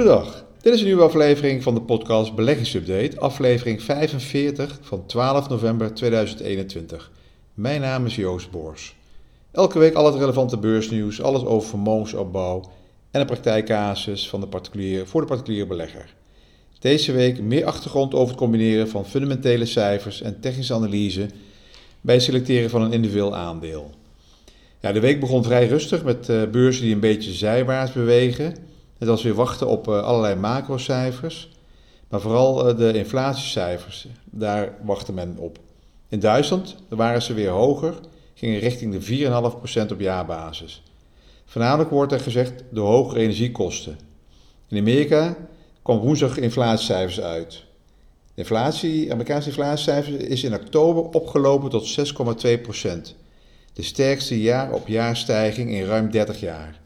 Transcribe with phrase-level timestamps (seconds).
[0.00, 5.94] Goedendag, dit is een nieuwe aflevering van de podcast Beleggingsupdate, aflevering 45 van 12 november
[5.94, 7.10] 2021.
[7.54, 8.96] Mijn naam is Joost Boors.
[9.52, 12.70] Elke week al het relevante beursnieuws, alles over vermogensopbouw
[13.10, 16.14] en de praktijkcasus van de particulier, voor de particuliere belegger.
[16.78, 21.26] Deze week meer achtergrond over het combineren van fundamentele cijfers en technische analyse
[22.00, 23.90] bij het selecteren van een individueel aandeel.
[24.80, 28.68] Ja, de week begon vrij rustig met uh, beurzen die een beetje zijwaarts bewegen.
[29.00, 31.50] Het was weer wachten op uh, allerlei macrocijfers,
[32.08, 35.58] maar vooral uh, de inflatiecijfers, daar wachtte men op.
[36.08, 37.94] In Duitsland waren ze weer hoger,
[38.34, 39.28] gingen richting de
[39.86, 40.82] 4,5% op jaarbasis.
[41.44, 43.98] Voornamelijk wordt er gezegd door hogere energiekosten.
[44.68, 45.36] In Amerika
[45.82, 47.50] kwam woensdag inflatiecijfers uit.
[48.34, 53.16] De inflatie, Amerikaanse inflatiecijfers is in oktober opgelopen tot 6,2%.
[53.72, 56.80] De sterkste jaar-op-jaar stijging in ruim 30 jaar.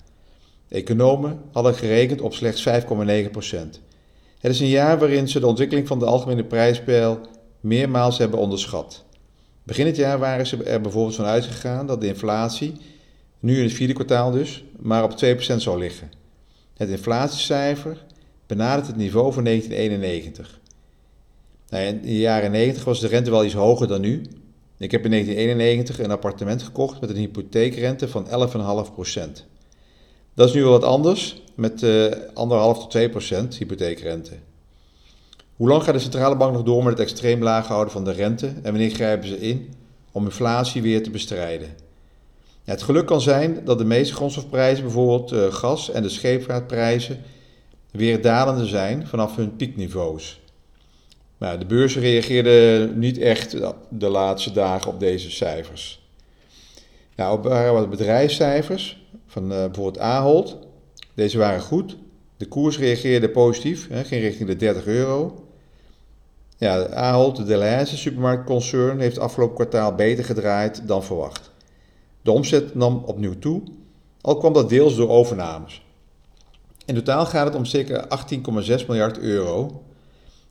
[0.75, 2.73] Economen hadden gerekend op slechts 5,9%.
[4.39, 7.21] Het is een jaar waarin ze de ontwikkeling van de algemene prijspeil
[7.61, 9.05] meermaals hebben onderschat.
[9.63, 12.73] Begin het jaar waren ze er bijvoorbeeld van uitgegaan dat de inflatie,
[13.41, 16.11] nu in het vierde kwartaal dus, maar op 2% zou liggen.
[16.77, 18.05] Het inflatiecijfer
[18.47, 20.61] benadert het niveau van 1991.
[21.69, 24.23] Nou, in de jaren 90 was de rente wel iets hoger dan nu.
[24.79, 29.54] Ik heb in 1991 een appartement gekocht met een hypotheekrente van 11,5%.
[30.35, 32.97] Dat is nu wel wat anders, met uh, 1,5 tot
[33.55, 34.33] 2% hypotheekrente.
[35.57, 38.13] Hoe lang gaat de centrale bank nog door met het extreem laag houden van de
[38.13, 39.75] rente en wanneer grijpen ze in
[40.13, 41.69] om inflatie weer te bestrijden?
[42.63, 47.23] Ja, het geluk kan zijn dat de meeste grondstofprijzen, bijvoorbeeld uh, gas en de scheepvaartprijzen,
[47.91, 50.43] weer dalende zijn vanaf hun piekniveaus.
[51.39, 53.57] De beurzen reageerden niet echt
[53.89, 56.03] de laatste dagen op deze cijfers.
[57.17, 57.41] Nou,
[57.73, 60.57] wat bedrijfscijfers van uh, bijvoorbeeld Ahold.
[61.15, 61.97] Deze waren goed.
[62.37, 65.45] De koers reageerde positief, hè, ging richting de 30 euro.
[66.57, 71.51] Ja, Ahold, de Delhaize supermarktconcern, heeft afgelopen kwartaal beter gedraaid dan verwacht.
[72.23, 73.63] De omzet nam opnieuw toe,
[74.21, 75.87] al kwam dat deels door overnames.
[76.87, 78.09] In totaal gaat het om circa
[78.81, 79.83] 18,6 miljard euro.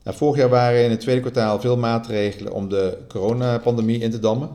[0.04, 4.20] Nou, vorig jaar waren in het tweede kwartaal veel maatregelen om de coronapandemie in te
[4.20, 4.50] dammen.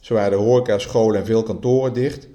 [0.00, 2.28] Zo waren de horeca, scholen en veel kantoren dicht.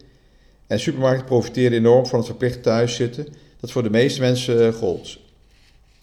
[0.67, 3.27] En supermarkten profiteerden enorm van het verplicht thuiszitten
[3.59, 5.17] dat voor de meeste mensen gold.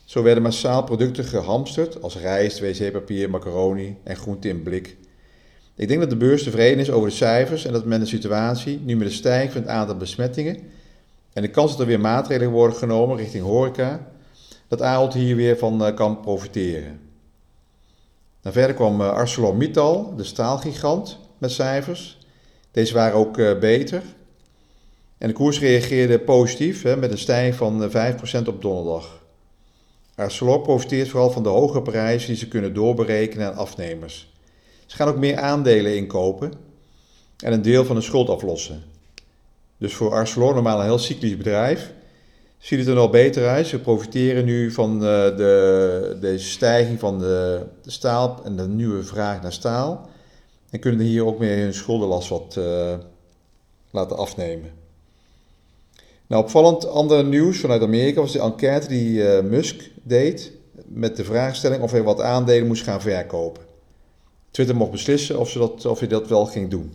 [0.05, 4.97] Zo werden massaal producten gehamsterd als rijst, wc-papier, macaroni en groente in blik.
[5.77, 8.81] Ik denk dat de beurs tevreden is over de cijfers en dat men de situatie,
[8.85, 10.59] nu met de stijging van het aantal besmettingen
[11.33, 14.07] en de kans dat er weer maatregelen worden genomen richting horeca,
[14.69, 17.01] dat Ahold hier weer van uh, kan profiteren.
[18.43, 22.19] Nou, verder kwam uh, ArcelorMittal, de staalgigant, met cijfers.
[22.71, 24.03] Deze waren ook beter.
[25.25, 29.23] En de koers reageerde positief hè, met een stijging van 5% op donderdag.
[30.15, 34.33] Arcelor profiteert vooral van de hogere prijzen die ze kunnen doorberekenen aan afnemers.
[34.87, 36.53] Ze gaan ook meer aandelen inkopen
[37.39, 38.83] en een deel van de schuld aflossen.
[39.79, 41.93] Dus voor Arcelor, normaal een heel cyclisch bedrijf,
[42.59, 43.67] ziet het er al beter uit.
[43.67, 49.03] Ze profiteren nu van de, de, deze stijging van de, de, staal en de nieuwe
[49.03, 50.09] vraag naar staal.
[50.71, 52.95] En kunnen hier ook meer hun schuldenlast wat uh,
[53.91, 54.84] laten afnemen.
[56.27, 60.53] Nou, opvallend ander nieuws vanuit Amerika was de enquête die uh, Musk deed
[60.87, 63.63] met de vraagstelling of hij wat aandelen moest gaan verkopen.
[64.51, 66.93] Twitter mocht beslissen of, ze dat, of hij dat wel ging doen.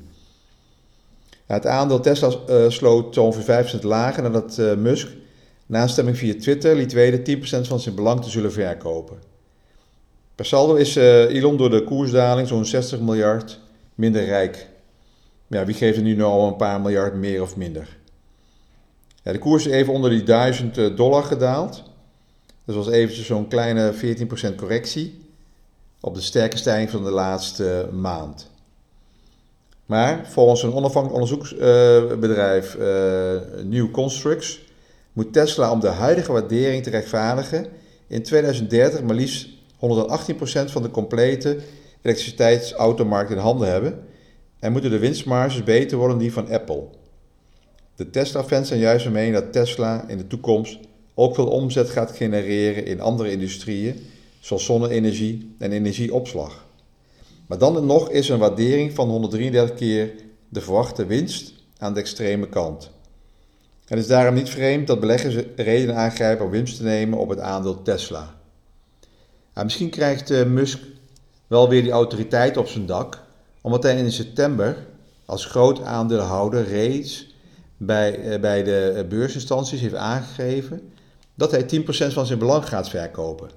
[1.48, 5.08] Nou, het aandeel Tesla uh, sloot ongeveer 5% lager nadat uh, Musk
[5.66, 9.18] na stemming via Twitter liet weten 10% van zijn belang te zullen verkopen.
[10.36, 13.60] Per saldo is Elon door de koersdaling zo'n 60 miljard
[13.96, 14.68] minder rijk.
[15.48, 17.99] Ja, wie geeft er nu nou een paar miljard meer of minder?
[19.24, 21.84] De koers is even onder die 1000 eh, dollar gedaald.
[22.66, 25.28] Dat was eventjes zo'n kleine 14% correctie
[26.00, 28.50] op de sterke stijging van de laatste maand.
[29.86, 32.84] Maar volgens een onafhankelijk onderzoeksbedrijf uh,
[33.64, 34.62] New Constructs
[35.14, 37.68] moet Tesla om de huidige waardering te rechtvaardigen
[38.08, 39.50] in 2030 maar liefst 118%
[40.66, 41.58] van de complete
[42.02, 44.04] elektriciteitsautomarkt in handen hebben
[44.60, 46.88] en moeten de winstmarges beter worden dan die van Apple.
[48.00, 50.80] De Tesla-fans zijn juist van mening dat Tesla in de toekomst
[51.14, 53.96] ook veel omzet gaat genereren in andere industrieën,
[54.40, 56.66] zoals zonne-energie en energieopslag.
[57.48, 60.14] Maar dan nog is een waardering van 133 keer
[60.50, 62.92] de verwachte winst aan de extreme kant.
[63.86, 67.40] Het is daarom niet vreemd dat beleggers redenen aangrijpen om winst te nemen op het
[67.40, 68.36] aandeel Tesla.
[69.64, 70.80] Misschien krijgt uh, Musk
[71.48, 73.24] wel weer die autoriteit op zijn dak,
[73.62, 74.86] omdat hij in september
[75.26, 77.30] als groot aandeelhouder reeds
[77.80, 80.92] bij, uh, bij de beursinstanties heeft aangegeven
[81.36, 83.50] dat hij 10% van zijn belang gaat verkopen.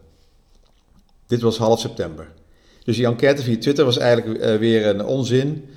[1.27, 2.29] Dit was half september.
[2.85, 5.69] Dus die enquête via Twitter was eigenlijk weer een onzin,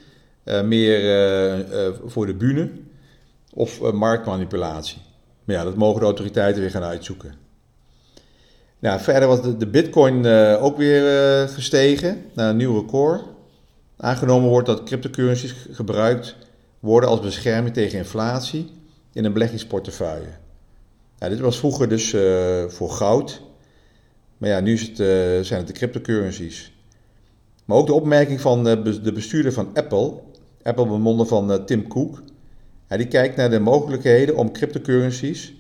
[0.64, 2.72] meer voor de bühne
[3.54, 4.98] of marktmanipulatie.
[5.44, 7.34] Maar ja, dat mogen de autoriteiten weer gaan uitzoeken.
[8.80, 10.26] Nou, verder was de, de bitcoin
[10.60, 13.24] ook weer gestegen naar een nieuw record.
[13.98, 16.36] Aangenomen wordt dat cryptocurrencies gebruikt
[16.86, 18.72] worden als bescherming tegen inflatie
[19.14, 20.30] in een beleggingsportefeuille.
[21.20, 23.42] Nou, dit was vroeger dus uh, voor goud,
[24.38, 24.98] maar ja, nu is het, uh,
[25.42, 26.74] zijn het de cryptocurrencies.
[27.66, 30.14] Maar ook de opmerking van uh, de bestuurder van Apple,
[30.64, 32.24] Apple bemonden van Tim Cook,
[32.90, 35.54] ja, die kijkt naar de mogelijkheden om cryptocurrencies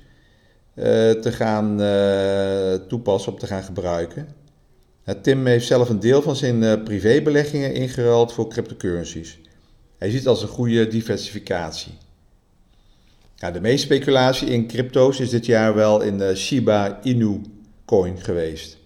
[1.22, 1.78] te gaan
[2.88, 4.28] toepassen, op te gaan gebruiken.
[5.22, 9.40] Tim heeft zelf een deel van zijn privébeleggingen ingeruild voor cryptocurrencies.
[9.98, 11.92] Hij ziet het als een goede diversificatie.
[13.54, 17.42] De meeste speculatie in crypto's is dit jaar wel in de Shiba Inu
[17.86, 18.78] coin geweest.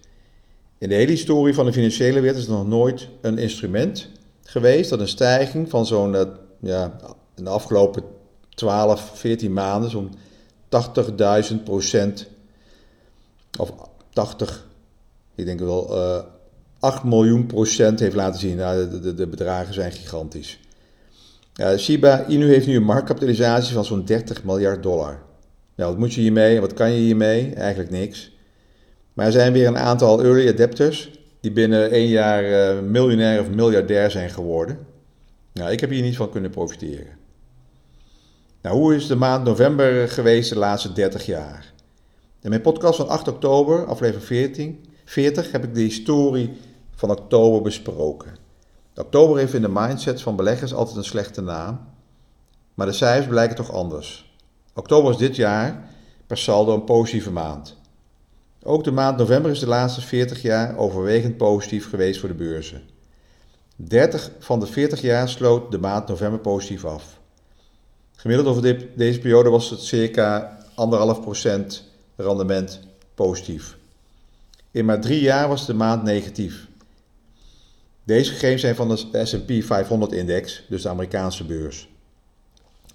[0.78, 4.08] In de hele historie van de financiële wereld is er nog nooit een instrument
[4.42, 6.26] geweest dat een stijging van zo'n, eh,
[6.60, 6.96] ja,
[7.36, 8.02] in de afgelopen
[8.48, 10.14] 12, 14 maanden, zo'n
[10.68, 12.26] 80.000 procent,
[13.58, 13.72] of
[14.12, 14.66] 80,
[15.34, 16.24] ik denk wel uh, eh,
[16.78, 18.56] 8 miljoen procent heeft laten zien.
[18.56, 20.58] Nou, de, de bedragen zijn gigantisch.
[21.60, 25.22] Ja, Shiba Inu heeft nu een marktkapitalisatie van zo'n 30 miljard dollar.
[25.76, 27.54] Nou, wat moet je hiermee wat kan je hiermee?
[27.54, 28.36] Eigenlijk niks.
[29.12, 31.10] Maar er zijn weer een aantal early adapters
[31.40, 34.78] die binnen één jaar uh, miljonair of miljardair zijn geworden.
[35.52, 37.18] Nou, ik heb hier niet van kunnen profiteren.
[38.62, 41.72] Nou, hoe is de maand november geweest de laatste 30 jaar?
[42.42, 46.50] In mijn podcast van 8 oktober, aflevering 14, 40, heb ik de historie
[46.94, 48.40] van oktober besproken.
[49.00, 51.80] Oktober heeft in de mindset van beleggers altijd een slechte naam,
[52.74, 54.34] maar de cijfers blijken toch anders.
[54.74, 55.88] Oktober is dit jaar
[56.26, 57.76] per saldo een positieve maand.
[58.62, 62.82] Ook de maand november is de laatste 40 jaar overwegend positief geweest voor de beurzen.
[63.76, 67.18] 30 van de 40 jaar sloot de maand november positief af.
[68.16, 68.62] Gemiddeld over
[68.96, 71.84] deze periode was het circa 1,5%
[72.16, 72.80] rendement
[73.14, 73.76] positief.
[74.70, 76.68] In maar drie jaar was de maand negatief.
[78.04, 81.88] Deze gegevens zijn van de S&P 500-index, dus de Amerikaanse beurs.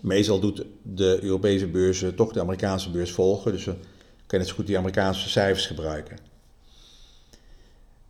[0.01, 3.75] Meestal doet de Europese beurs toch de Amerikaanse beurs volgen, dus we
[4.25, 6.17] kunnen het goed die Amerikaanse cijfers gebruiken.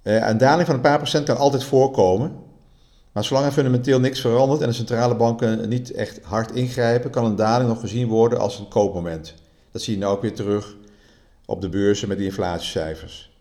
[0.04, 2.32] Uh, een daling van een paar procent kan altijd voorkomen,
[3.12, 7.26] maar zolang er fundamenteel niks verandert en de centrale banken niet echt hard ingrijpen, kan
[7.26, 9.34] een daling nog gezien worden als een koopmoment.
[9.72, 10.76] Dat zie je nu ook weer terug
[11.46, 13.34] op de beurzen met die inflatiecijfers.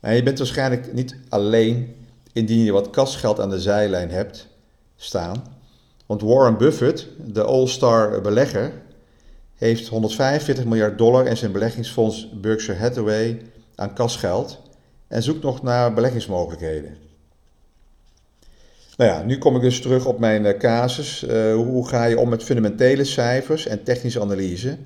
[0.00, 1.94] En je bent waarschijnlijk niet alleen
[2.32, 4.48] indien je wat kasgeld aan de zijlijn hebt
[4.96, 5.44] staan.
[6.06, 8.72] Want Warren Buffett, de all-star belegger,
[9.54, 13.42] heeft 145 miljard dollar in zijn beleggingsfonds Berkshire Hathaway
[13.74, 14.58] aan kasgeld
[15.08, 16.96] en zoekt nog naar beleggingsmogelijkheden.
[18.96, 21.24] Nou ja, nu kom ik dus terug op mijn uh, casus.
[21.24, 24.76] Uh, hoe ga je om met fundamentele cijfers en technische analyse?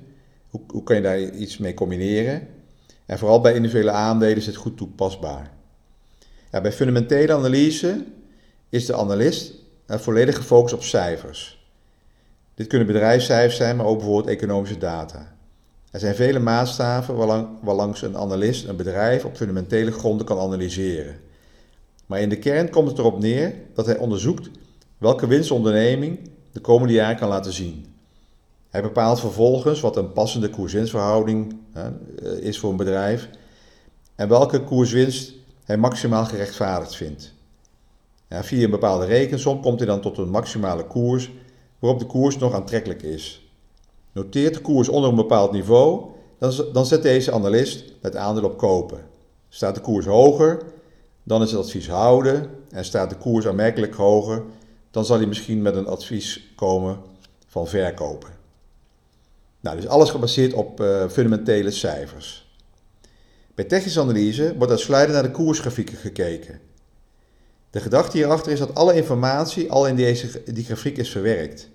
[0.49, 2.47] Hoe, hoe kan je daar iets mee combineren?
[3.05, 5.51] En vooral bij individuele aandelen is het goed toepasbaar
[6.61, 8.03] bij fundamentele analyse
[8.69, 9.53] is de analist
[9.87, 11.63] uh, volledig gefocust op cijfers.
[12.53, 15.35] Dit kunnen bedrijfscijfers zijn, maar ook bijvoorbeeld economische data.
[15.91, 17.15] Er zijn vele maatstaven
[17.61, 21.15] waarlangs een analist een bedrijf op fundamentele gronden kan analyseren.
[22.05, 24.49] Maar in de kern komt het erop neer dat hij onderzoekt
[24.97, 26.19] welke winst de onderneming
[26.51, 27.85] de komende jaren kan laten zien.
[28.69, 31.55] Hij bepaalt vervolgens wat een passende koers-winstverhouding
[32.39, 33.29] is voor een bedrijf
[34.15, 35.33] en welke koers-winst
[35.65, 37.33] hij maximaal gerechtvaardigd vindt.
[38.29, 41.31] Ja, via een bepaalde rekensom komt hij dan tot een maximale koers
[41.79, 43.49] waarop de koers nog aantrekkelijk is.
[44.11, 46.05] Noteert de koers onder een bepaald niveau,
[46.71, 48.99] dan, zet deze analist het aandeel op kopen.
[49.49, 50.61] Staat de koers hoger,
[51.23, 54.43] dan is het advies houden en staat de koers aanmerkelijk hoger,
[54.91, 56.99] dan zal hij misschien met een advies komen
[57.47, 58.29] van verkopen.
[59.59, 62.44] Nou, dus alles gebaseerd op uh, fundamentele cijfers.
[63.55, 66.59] Bij technische analyse wordt uitsluitend naar de koersgrafieken gekeken.
[67.69, 71.69] De gedachte hierachter is dat alle informatie al in deze, die grafiek is verwerkt.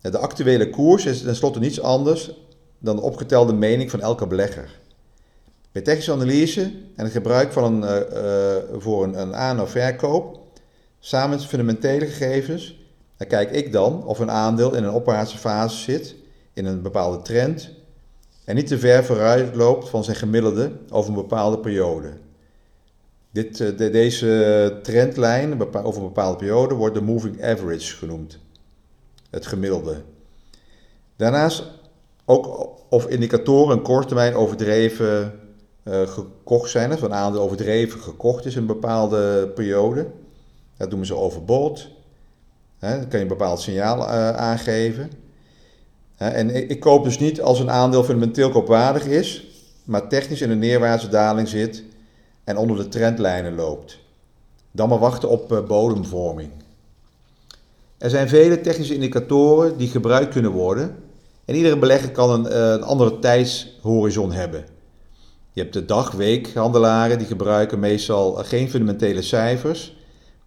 [0.00, 2.30] De actuele koers is tenslotte niets anders
[2.78, 4.80] dan de opgetelde mening van elke belegger.
[5.72, 6.62] Bij technische analyse
[6.96, 10.40] en het gebruik van een, uh, uh, voor een, een aan- of verkoop,
[10.98, 12.78] samen met fundamentele gegevens,
[13.16, 16.14] dan kijk ik dan of een aandeel in een opwaartse fase zit,
[16.52, 17.70] in een bepaalde trend
[18.44, 22.12] en niet te ver vooruit loopt van zijn gemiddelde over een bepaalde periode.
[23.30, 28.38] Dit, eh, de, deze trendlijn over een bepaalde periode wordt de moving average genoemd,
[29.30, 30.02] het gemiddelde.
[31.16, 31.64] Daarnaast
[32.24, 35.40] ook of indicatoren een korte termijn overdreven
[35.84, 40.06] uh, gekocht zijn, of een aandeel overdreven gekocht is in een bepaalde periode.
[40.76, 41.88] Dat doen ze overbought.
[42.78, 45.10] Hè, dan kan je een bepaald signaal uh, aangeven.
[46.16, 49.46] En ik, koop dus niet als een aandeel fundamenteel koopwaardig is,
[49.84, 51.84] maar technisch in een neerwaartse daling zit
[52.44, 53.98] en onder de trendlijnen loopt.
[54.70, 56.50] Dan maar wachten op uh, bodemvorming.
[57.98, 60.96] Er zijn vele technische indicatoren die gebruikt kunnen worden
[61.44, 64.64] en iedere belegger kan een, een andere tijdshorizon hebben.
[65.52, 69.96] Je hebt de dag-weekhandelaren, die gebruiken meestal geen fundamentele cijfers,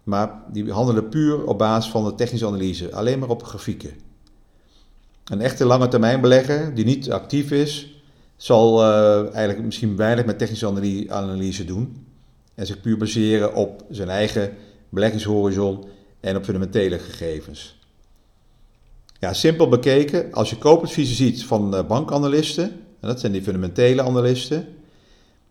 [0.02, 4.07] maar die handelen puur op basis van de technische analyse, alleen maar op grafieken.
[5.28, 8.02] Een echte lange termijn belegger die niet actief is,
[8.36, 10.66] zal uh, eigenlijk misschien weinig met technische
[11.08, 12.06] analyse doen
[12.54, 14.56] en zich puur baseren op zijn eigen
[14.88, 15.84] beleggingshorizon
[16.20, 17.78] en op fundamentele gegevens.
[19.20, 22.64] Ja, simpel bekeken, als je koopadviezen ziet van eh, bankanalisten,
[23.00, 24.66] en dat zijn die fundamentele analisten,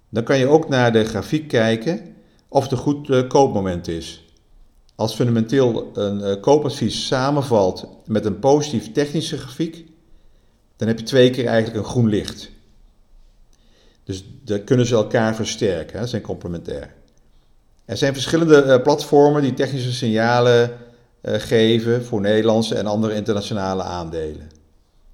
[0.09, 2.15] dan kan je ook naar de grafiek kijken
[2.47, 4.26] of het een goed uh, koopmoment is.
[4.97, 9.85] Als fundamenteel een uh, koopadvies samenvalt met een positief technische grafiek,
[10.75, 12.49] dan heb je twee keer eigenlijk een groen licht.
[14.03, 16.93] Dus dan kunnen ze elkaar versterken, hè, zijn complementair.
[17.85, 20.71] Er zijn verschillende uh, platformen die technische signalen
[21.23, 24.49] geven voor Nederlandse en andere internationale aandelen.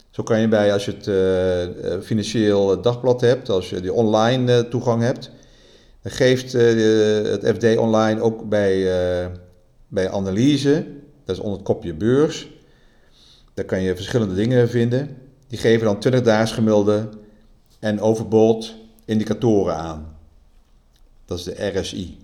[0.09, 5.01] Zo kan je bij, als je het financieel dagblad hebt, als je die online toegang
[5.01, 5.31] hebt,
[6.01, 8.87] dan geeft het FD online ook bij,
[9.93, 10.85] bij analyse,
[11.25, 12.47] dat is onder het kopje beurs,
[13.53, 15.17] daar kan je verschillende dingen vinden.
[15.47, 17.09] Die geven dan 20 daags gemiddelde
[17.79, 20.15] en overbold indicatoren aan.
[21.25, 22.17] Dat is de RSI.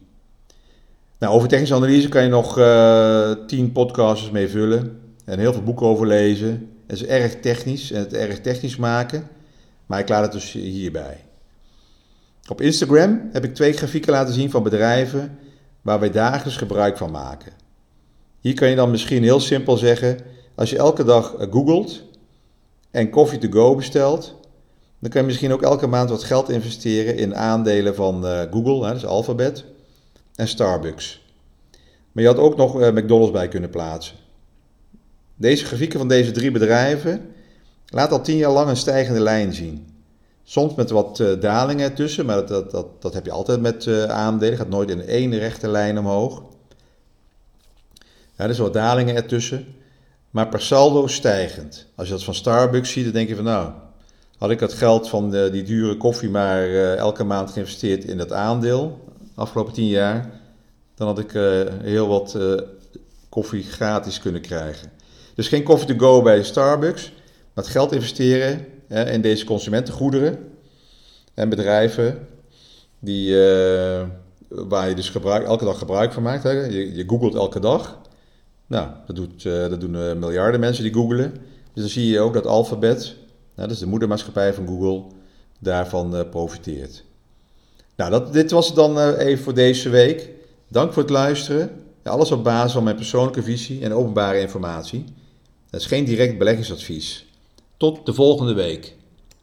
[1.20, 5.64] Nou, over technische analyse kan je nog uh, 10 podcasts mee vullen en heel veel
[5.64, 6.70] boeken over lezen.
[6.88, 9.28] Het is erg technisch en het erg technisch maken,
[9.86, 11.26] maar ik laat het dus hierbij.
[12.48, 15.38] Op Instagram heb ik twee grafieken laten zien van bedrijven
[15.82, 17.59] waar wij dagelijks gebruik van maken.
[18.40, 20.20] Hier kan je dan misschien heel simpel zeggen:
[20.56, 22.04] als je elke dag googelt
[22.92, 24.36] en coffee to go bestelt,
[25.00, 28.88] dan kan je misschien ook elke maand wat geld investeren in aandelen van uh, Google,
[28.88, 29.66] hè, dus Alphabet,
[30.36, 31.28] en Starbucks.
[32.12, 34.16] Maar je had ook nog uh, McDonald's bij kunnen plaatsen.
[35.36, 37.22] Deze grafieken van deze drie bedrijven
[37.86, 39.88] laat al tien jaar lang een stijgende lijn zien.
[40.44, 44.58] Soms met wat dalingen ertussen, maar dat, dat, dat, heb je altijd met aandelen.
[44.58, 46.44] gaat nooit in één rechte lijn omhoog.
[48.48, 49.66] Er zijn wat dalingen ertussen,
[50.30, 51.88] maar per saldo stijgend.
[51.96, 53.72] Als je dat van Starbucks ziet, dan denk je van nou,
[54.38, 58.18] had ik dat geld van de, die dure koffie maar uh, elke maand geïnvesteerd in
[58.18, 59.00] dat aandeel,
[59.36, 60.30] afgelopen tien jaar,
[60.96, 61.32] dan had ik
[61.82, 62.38] heel wat
[63.30, 64.92] koffie gratis kunnen krijgen.
[65.36, 67.12] Dus geen coffee to go bij Starbucks,
[67.54, 70.38] maar het geld investeren in deze consumentengoederen
[71.34, 72.28] en bedrijven
[73.00, 73.36] die,
[74.48, 76.44] waar je dus elke dag gebruik van maakt.
[76.44, 76.52] Hè.
[76.52, 78.00] Je, je googelt elke dag.
[78.70, 81.32] Nou, dat, doet, uh, dat doen uh, miljarden mensen die googelen.
[81.74, 83.16] Dus dan zie je ook dat Alphabet,
[83.56, 85.04] nou, dat is de moedermaatschappij van Google,
[85.60, 87.04] daarvan profiteert.
[87.96, 90.30] Nou, dat, dit was het dan even voor deze week.
[90.68, 91.72] Dank voor het luisteren.
[92.04, 95.04] Ja, alles op basis van mijn persoonlijke visie en openbare informatie.
[95.70, 97.26] Dat is geen direct beleggingsadvies.
[97.78, 98.96] Tot de volgende week.